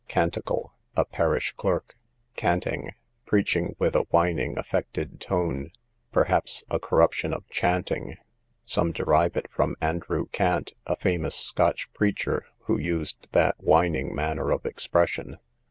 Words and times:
Canticle, 0.07 0.73
a 0.95 1.05
parish 1.05 1.51
clerk. 1.53 1.95
Canting, 2.35 2.89
preaching 3.27 3.75
with 3.77 3.95
a 3.95 4.07
whining 4.09 4.57
affected 4.57 5.19
tone, 5.21 5.69
perhaps 6.11 6.63
a 6.71 6.79
corruption 6.79 7.35
of 7.35 7.47
chaunting; 7.51 8.17
some 8.65 8.93
derive 8.93 9.37
it 9.37 9.45
from 9.51 9.75
Andrew 9.79 10.25
Cant, 10.31 10.73
a 10.87 10.95
famous 10.95 11.35
Scotch 11.35 11.87
preacher, 11.93 12.47
who 12.65 12.79
used 12.79 13.27
that 13.33 13.63
whining 13.63 14.15
manner 14.15 14.49
of 14.49 14.65
expression. 14.65 15.37